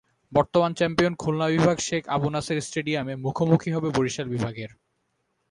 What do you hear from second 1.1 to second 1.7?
Khulna